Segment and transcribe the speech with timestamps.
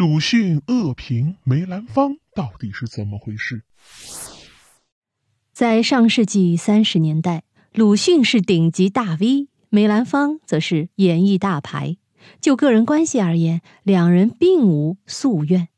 [0.00, 3.64] 鲁迅恶评梅兰芳到底是怎么回事？
[5.52, 7.42] 在上世纪三十年代，
[7.74, 11.98] 鲁迅是顶级大 V，梅兰芳则是演艺大牌。
[12.40, 15.68] 就个人关系而言，两人并无夙愿，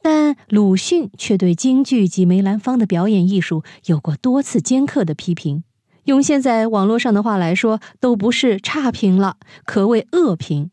[0.00, 5.62] 但鲁迅却对京剧及梅兰芳的表演艺术有过多次尖刻的批评。
[6.04, 10.70] 用现在网络上的话来说，都不是差评了，可谓恶评。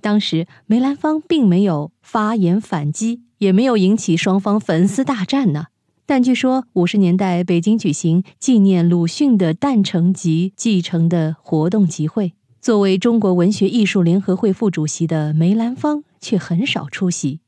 [0.00, 5.66] 当时梅兰芳并没有发言反击，也没有引起双方粉丝大战呢。
[6.06, 17.40] 但据说五十年代北京举行纪念鲁迅的诞辰及继承的活动集会，作为中国文学艺术联合会副主席的梅兰芳却很少出席，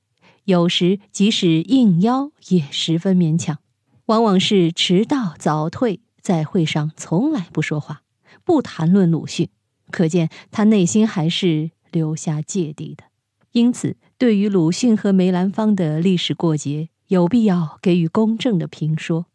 [0.45, 3.59] 有时即使应邀也十分勉强，
[4.07, 8.03] 往往是迟到早退，在会上从来不说话，
[8.45, 9.49] 不谈论鲁迅，
[9.93, 11.71] 可见他内心还是。
[11.91, 13.05] 留下芥蒂的，
[13.53, 19.27] 因此对于鲁迅和梅兰芳的历史过节，有必要给予公正的评说。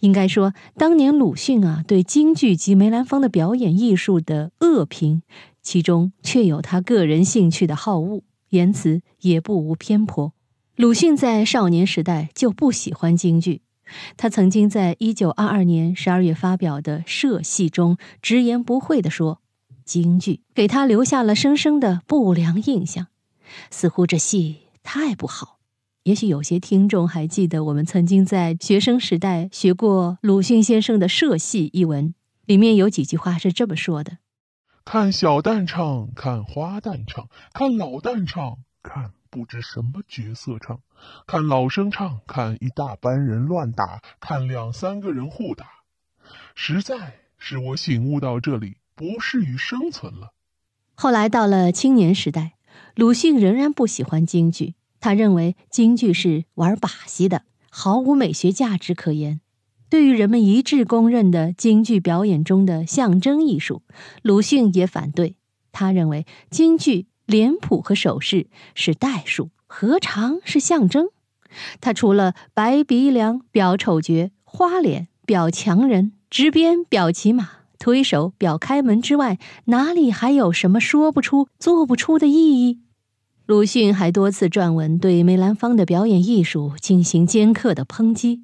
[0.00, 5.22] 应该说，当年鲁迅啊对京剧及梅兰芳的表演艺术的恶评，
[5.60, 10.32] 其中确有他个人兴趣的好恶，言辞也不无偏颇。
[10.76, 13.62] 鲁迅在少年时代就不喜欢京剧，
[14.16, 19.40] 他曾经在一九二二年十二月发表的《社戏》中直言不讳地说。
[19.88, 23.06] 京剧给他留下了深深的不良印象，
[23.70, 25.58] 似乎这戏太不好。
[26.02, 32.14] 也许有些听众还记得，我们曾经在学生时代学过鲁迅先生的《社戏》一文，
[32.44, 34.18] 里面有几句话是这么说的
[34.84, 40.80] ：“看小旦唱，看花旦唱，看老旦唱，看不知什么角色唱，
[41.26, 45.66] 看老生唱，看一大班人乱打，看两三个人互打，
[46.54, 50.32] 实在是我醒悟到这里。”不适于生存了。
[50.96, 52.54] 后来到了青年时代，
[52.96, 59.40] 鲁迅仍然不喜欢京剧，他认为京剧是玩把戏的，毫无美学价值可言。
[59.88, 63.82] 对于人们一致公认的京剧表演中的象征艺术，
[64.20, 65.36] 鲁迅也反对。
[65.70, 71.06] 他认为京剧脸谱和手势是代数，何尝是象征？
[71.80, 77.57] 他除了白鼻梁表丑角，花脸表强人，直鞭表骑马。
[77.78, 82.80] 推手表开门之外，哪里还有什么说不出、做不出的意义？
[83.46, 88.42] 鲁迅还多次撰文对梅兰芳的表演艺术进行尖刻的抨击。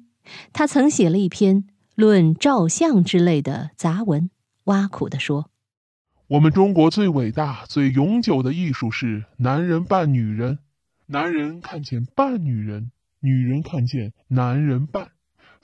[0.51, 4.31] 他曾写了一篇论照相之类的杂文，
[4.63, 5.51] 挖苦地说
[6.27, 10.57] ：“我们中国最伟大、最永久的艺术是男人扮女人，
[11.05, 15.09] 男人看见扮女人，女人看见男人扮。”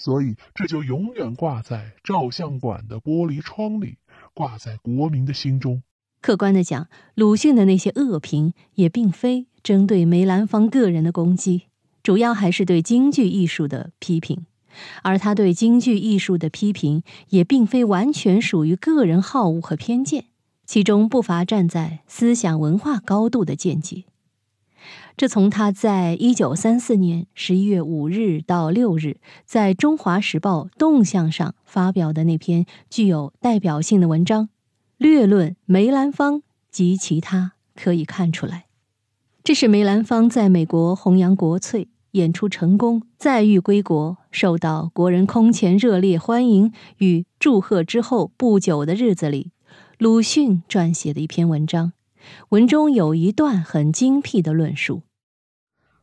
[0.04, 3.98] 所以，这就永远挂在照相馆的玻璃窗里，
[4.34, 5.84] 挂在国民的心中。
[6.22, 11.68] 客观的讲，鲁迅的那些恶评也并非针对梅兰芳个人的攻击，
[12.02, 14.48] 主要还是对京剧艺术的批评。
[15.04, 20.26] 而他对京剧艺术的批评，也并非完全属于个人好恶和偏见，
[20.66, 24.06] 其中不乏站在思想文化高度的见解。
[25.18, 34.46] 这从他在一九三四年十一月五日到六日在《中华时报》动向上发表的那篇具有代表性的文章
[34.98, 38.66] 《略论梅兰芳及其他》可以看出来。
[39.44, 49.52] 这是梅兰芳在美国弘扬国粹、演出成功、再遇归国、受到国人空前热烈欢迎与祝贺之后不久的日子里，
[49.98, 51.94] 鲁迅撰写的一篇文章。
[52.50, 55.04] 文中有一段很精辟的论述：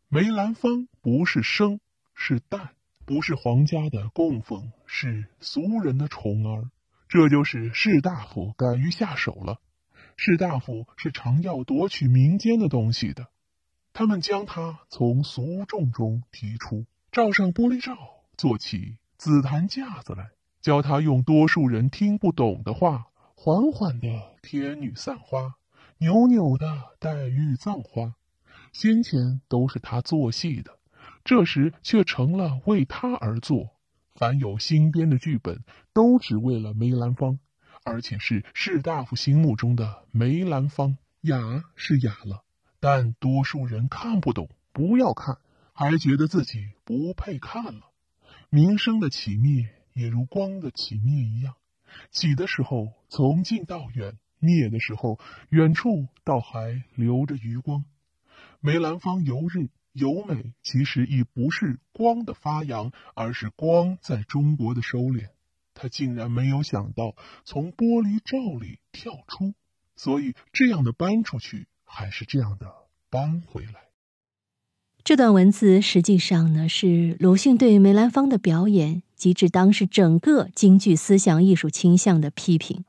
[0.09, 1.81] 梅兰芳不是生，
[2.15, 2.69] 是旦，
[3.05, 6.71] 不是皇家的供奉，是俗人的宠儿。
[7.09, 9.61] 这就是士大夫敢于下手了。
[10.17, 13.29] 士大夫是常要夺取民间的东西的，
[13.93, 17.97] 他们将他从俗众中提出，罩上玻璃罩，
[18.37, 20.31] 做起紫檀架子来，
[20.61, 23.07] 教他用多数人听不懂的话，
[23.37, 24.09] 缓缓的
[24.43, 25.55] 天女散花。
[26.01, 28.15] 扭扭的黛玉葬花，
[28.73, 30.79] 先前都是他做戏的，
[31.25, 33.71] 这时却成了为他而做。
[34.15, 37.41] 凡有新编的剧本，都只为了梅兰芳，
[37.85, 40.99] 而且是士大夫心目中的梅兰芳。
[41.23, 42.45] 雅是雅了，
[42.79, 45.39] 但多数人看不懂，不要看，
[45.73, 47.91] 还觉得自己不配看了。
[48.51, 51.55] 名声的起灭，也如光的起灭一样，
[52.13, 54.17] 起的时候从近到远。
[54.39, 55.19] 灭的时候，
[55.51, 57.85] 远处倒还留着余光。
[58.61, 65.29] 梅兰芳游日游美，其实已不是光的发扬，而是光在中国的收敛。
[65.75, 67.15] 他竟然没有想到
[67.45, 69.55] 从玻璃罩里跳出，
[69.95, 72.67] 所以这样的搬出去，还是这样的
[73.11, 73.75] 搬回来。
[75.05, 82.85] 这段文字实际上呢，是鲁迅对梅兰芳的表演及至当时整个京剧思想艺术倾向的批评。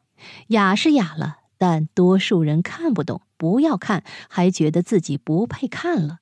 [0.47, 6.19] 雅是雅了，但多数人看不懂，不要看，还觉得自己不配看了。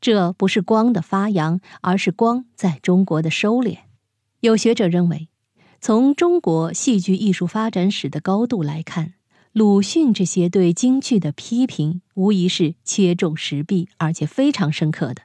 [0.00, 3.78] 这不是光的发扬，而是光在中国的收敛。
[4.40, 5.28] 有学者认为，
[5.80, 9.14] 从中国戏剧艺术发展史的高度来看，
[9.52, 15.22] 鲁迅这些对京剧的批评，无疑是切中时弊，而且非常深刻的。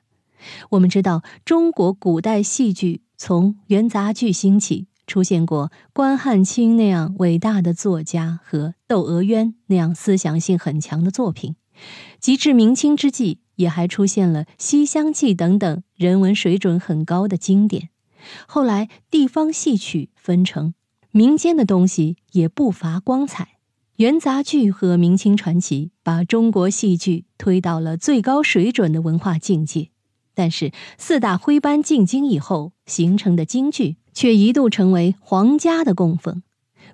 [0.71, 11.55] 我们知道，中国古代戏剧从元杂剧兴起，出现过关汉卿那样伟大的作家和窦娥冤那样思想性很强的作品，
[12.19, 17.89] 及至明清之际，也还出现了《西厢记》等等人文水准很高的经典。
[18.47, 20.73] 后来，地方戏曲分成，
[21.11, 23.49] 民间的东西也不乏光彩。
[23.97, 29.89] 元杂剧和明清传奇把中国戏剧推到了最高水准的文化境界，
[30.35, 36.43] 但是四大徽班进京以后形成的京剧却一度成为皇家的供奉，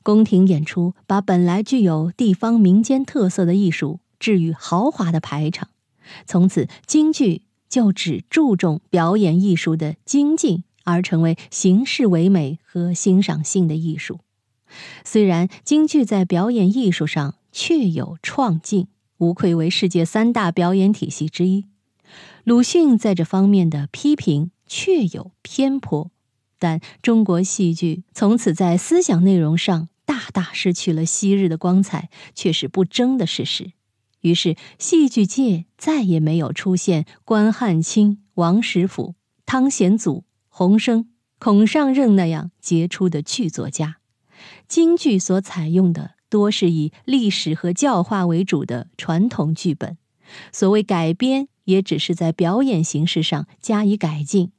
[0.04, 5.70] 宫廷演出把本来具有地方民间特色的艺术置于豪华的排场，
[6.26, 14.20] 从此京剧就只注重表演艺术的精进，而成为形式唯美和欣赏性的艺术。
[15.04, 18.88] 虽然京剧在表演艺术上确有创进，
[19.18, 21.66] 无愧为世界三大表演体系之一，
[22.44, 26.12] 鲁迅在这方面的批评确有偏颇，
[26.58, 33.74] 但中国戏剧从此在思想内容上大大失去了昔日的光彩，却是不争的事实。
[34.22, 39.16] 于是，戏剧界再也没有出现关汉卿、王实甫、
[39.46, 41.10] 汤显祖、洪升、
[41.40, 43.98] 孔尚任那样杰出的剧作家。
[44.68, 49.98] 京剧所采用的多是以历史和教化为主的传统剧本，
[50.52, 54.52] 所谓改编，也只是在表演形式上加以改进。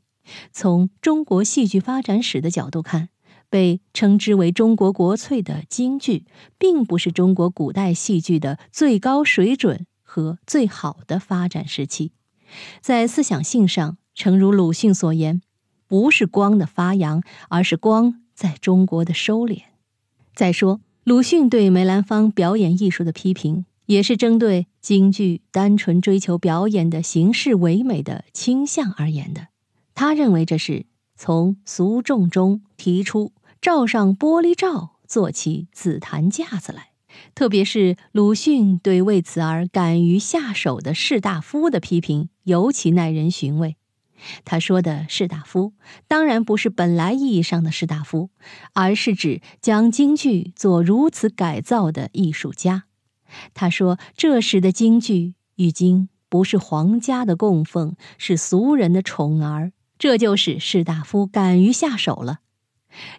[0.52, 3.08] 从中国戏剧发展史的角度看，
[3.50, 6.26] 被称之为中国国粹的京剧，
[6.58, 12.12] 并不是中国古代戏剧的最高水准和最好的发展时期。
[12.81, 15.43] 在思想性上，诚如鲁迅所言，
[15.88, 19.62] 不是光的发扬，而是光在中国的收敛。
[20.34, 29.46] 再说，鲁迅对梅兰芳表演艺术的批评，也是针对京剧单纯追求表演的形式唯美的倾向而言的。
[29.94, 30.87] 他认为这是
[31.17, 36.88] 从俗众中提出罩上玻璃罩做起紫檀架子来。
[37.34, 43.76] 特别是鲁迅对为此而敢于下手的士大夫的批评，尤其耐人寻味。
[44.44, 45.75] 他说的士大夫，
[46.08, 48.31] 当然不是本来意义上的士大夫，
[48.73, 52.85] 而是指将京剧做如此改造的艺术家。
[53.55, 59.73] 他说，这时的京剧已经不是皇家的供奉，是俗人的宠儿。
[59.99, 62.40] 这就是士大夫敢于下手了。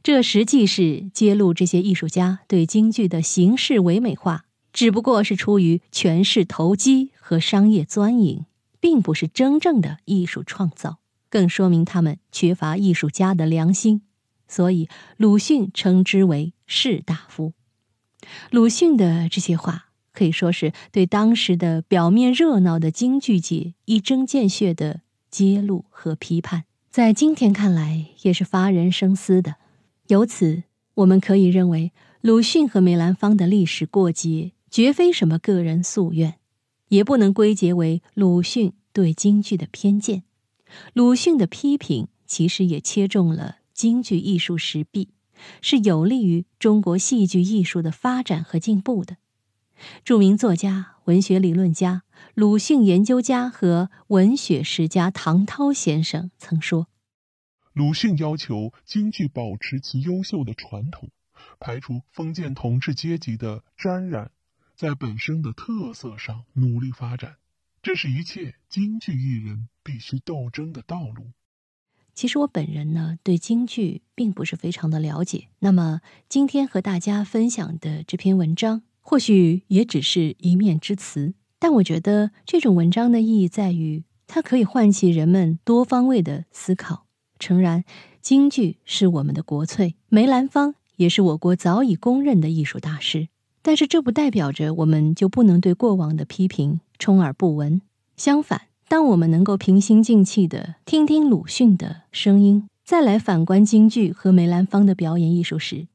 [0.02, 8.46] 这实际是揭露这些艺术家对京剧的形式唯美化，只不过是出于权势投机和商业钻营。
[8.84, 10.98] 并不是真正的艺术创造，
[11.30, 14.02] 更说明他们缺乏艺术家的良心。
[14.50, 17.54] 所以鲁迅称之为士大夫。
[18.52, 29.56] 鲁迅的这些话可以说是对当时的表面热闹的京剧界一针见血的揭露和批判，在今天看来也是发人深思的。
[30.08, 30.64] 由此，
[30.96, 36.36] 我们可以认为，鲁迅和梅兰芳的历史过节绝非什么个人夙愿。
[36.90, 40.22] 也不能归结为鲁迅对京剧的偏见，
[40.94, 45.10] 鲁迅的批评其实也切中了京剧艺术实弊，
[45.60, 49.18] 是有利于中国戏剧艺术的发展和进步的。
[50.04, 52.04] 著名作家、文学理论家、
[52.34, 56.88] 鲁迅研究家和文学史家唐涛先生曾说
[57.74, 61.10] ：“鲁迅要求京剧保持其优秀的传统，
[61.60, 64.32] 排除封建统治阶级的沾染。”
[64.76, 67.36] 在本身的特色上努力发展，
[67.84, 71.32] 这是一切京剧艺人必须斗争的道路。
[72.16, 75.50] 其实我本人呢，对京剧并不是非常的了解。
[75.60, 87.06] 那么今天和大家分享的这篇文章，或许也只是一面之词，但我觉得这种文章的意义在于，它可以唤起人们多方位的思考。
[87.38, 87.84] 诚然，
[88.22, 93.28] 京剧是我们的国粹，梅兰芳也是我国早已公认的艺术大师。
[93.62, 97.82] 但是这不代表着我们就不能对过往的批评充耳不闻。
[98.16, 105.88] 相反，当我们能够平心静气地听听鲁迅的声音，再来反观京剧和梅兰芳的表演艺术时，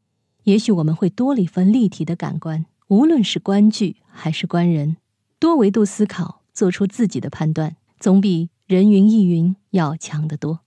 [0.44, 2.66] 也许我们会多了一份立体的感官。
[2.88, 4.96] 无论是观剧还是观人，
[5.38, 10.60] 多维度思考，做出自己的判断，总比人云亦云要强得多。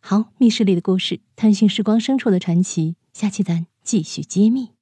[0.00, 4.75] 好，密室里的故事，探寻时光深处的传奇，下期咱继续揭秘。